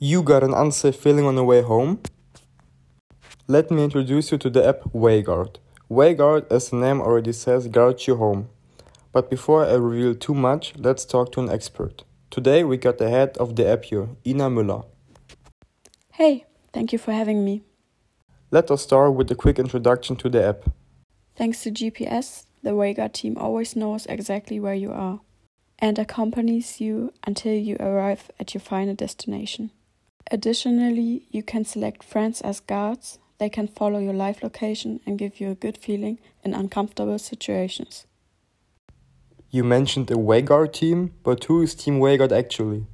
[0.00, 2.00] You got an unsafe feeling on the way home?
[3.48, 5.56] Let me introduce you to the app WayGuard.
[5.90, 8.48] WayGuard, as the name already says, guards you home.
[9.12, 12.04] But before I reveal too much, let's talk to an expert.
[12.30, 14.84] Today we got the head of the app here, Ina Müller.
[16.12, 17.62] Hey, thank you for having me.
[18.52, 20.70] Let us start with a quick introduction to the app.
[21.34, 25.18] Thanks to GPS, the WayGuard team always knows exactly where you are
[25.80, 29.72] and accompanies you until you arrive at your final destination.
[30.30, 33.18] Additionally, you can select friends as guards.
[33.38, 38.06] They can follow your live location and give you a good feeling in uncomfortable situations.
[39.50, 42.86] You mentioned a WayGuard team, but who is Team WayGuard actually?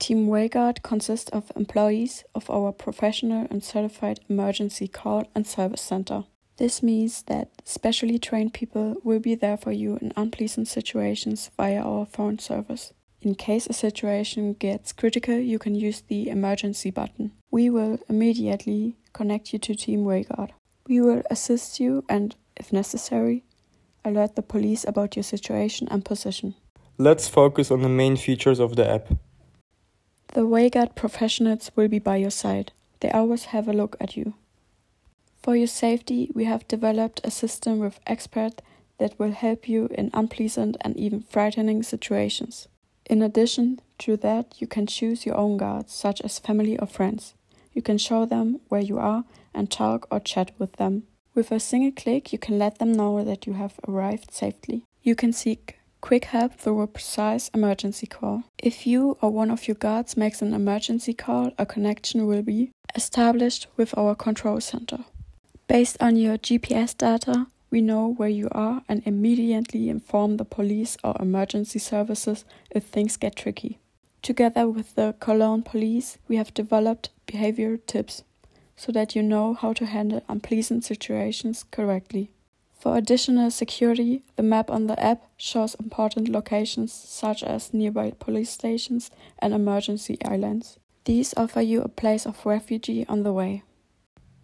[0.00, 6.24] Team WayGuard consists of employees of our professional and certified emergency call and service center.
[6.56, 11.80] This means that specially trained people will be there for you in unpleasant situations via
[11.80, 12.92] our phone service.
[13.20, 17.32] In case a situation gets critical, you can use the emergency button.
[17.50, 20.50] We will immediately connect you to Team WayGuard.
[20.86, 23.44] We will assist you and, if necessary,
[24.04, 26.54] alert the police about your situation and position.
[26.96, 29.08] Let's focus on the main features of the app.
[30.34, 32.72] The WayGuard professionals will be by your side.
[33.00, 34.34] They always have a look at you.
[35.42, 38.62] For your safety, we have developed a system with experts
[38.98, 42.68] that will help you in unpleasant and even frightening situations.
[43.08, 47.34] In addition to that, you can choose your own guards, such as family or friends.
[47.72, 51.04] You can show them where you are and talk or chat with them.
[51.34, 54.84] With a single click, you can let them know that you have arrived safely.
[55.02, 58.44] You can seek quick help through a precise emergency call.
[58.58, 62.70] If you or one of your guards makes an emergency call, a connection will be
[62.94, 65.04] established with our control center.
[65.66, 70.96] Based on your GPS data, we know where you are and immediately inform the police
[71.04, 73.78] or emergency services if things get tricky.
[74.22, 78.24] Together with the Cologne police, we have developed behavior tips
[78.76, 82.30] so that you know how to handle unpleasant situations correctly.
[82.78, 88.50] For additional security, the map on the app shows important locations such as nearby police
[88.50, 90.78] stations and emergency islands.
[91.04, 93.64] These offer you a place of refuge on the way.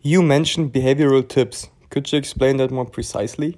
[0.00, 1.68] You mentioned behavioral tips.
[1.94, 3.56] Could you explain that more precisely?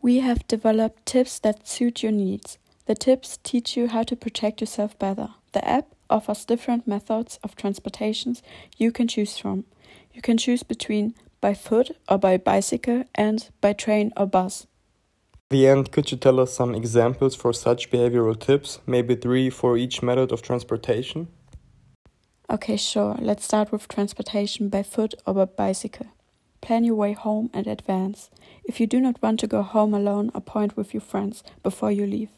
[0.00, 2.56] We have developed tips that suit your needs.
[2.86, 5.30] The tips teach you how to protect yourself better.
[5.50, 8.44] The app offers different methods of transportations
[8.76, 9.64] you can choose from.
[10.12, 14.68] You can choose between by foot or by bicycle and by train or bus.
[15.50, 19.76] the end, could you tell us some examples for such behavioral tips, maybe three for
[19.76, 21.26] each method of transportation?
[22.48, 23.16] Okay, sure.
[23.18, 26.06] Let's start with transportation by foot or by bicycle.
[26.60, 28.30] Plan your way home in advance.
[28.64, 32.06] If you do not want to go home alone, appoint with your friends before you
[32.06, 32.30] leave.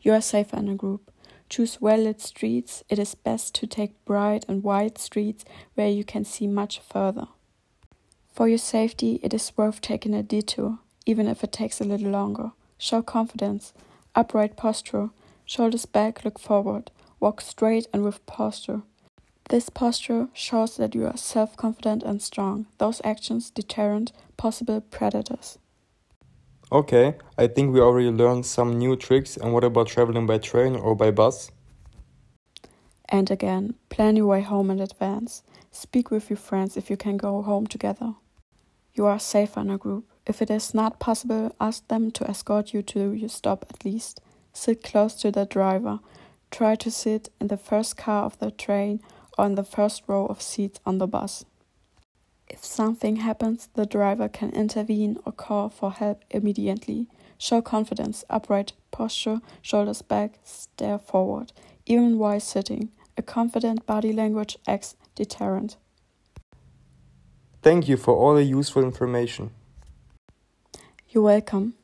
[0.00, 1.10] You are safer in a group.
[1.48, 2.84] Choose well lit streets.
[2.88, 5.44] It is best to take bright and wide streets
[5.74, 7.28] where you can see much further.
[8.32, 12.10] For your safety, it is worth taking a detour, even if it takes a little
[12.10, 12.52] longer.
[12.78, 13.72] Show confidence,
[14.14, 15.10] upright posture,
[15.44, 18.82] shoulders back, look forward, walk straight and with posture.
[19.50, 22.66] This posture shows that you are self confident and strong.
[22.78, 25.58] Those actions deterrent possible predators.
[26.70, 29.36] Okay, I think we already learned some new tricks.
[29.36, 31.50] And what about traveling by train or by bus?
[33.08, 35.42] And again, plan your way home in advance.
[35.72, 38.14] Speak with your friends if you can go home together.
[38.94, 40.04] You are safer in a group.
[40.28, 44.20] If it is not possible, ask them to escort you to your stop at least.
[44.52, 45.98] Sit close to the driver.
[46.52, 49.00] Try to sit in the first car of the train
[49.40, 51.46] or in the first row of seats on the bus.
[52.46, 57.06] If something happens, the driver can intervene or call for help immediately.
[57.38, 61.54] Show confidence, upright posture, shoulders back, stare forward,
[61.86, 62.90] even while sitting.
[63.16, 65.78] A confident body language acts deterrent.
[67.62, 69.52] Thank you for all the useful information.
[71.08, 71.74] You're welcome.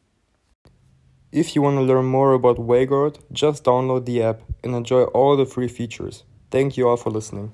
[1.33, 5.39] If you want to learn more about WayGuard, just download the app and enjoy all
[5.39, 6.25] the free features.
[6.57, 7.53] Thank you all for listening.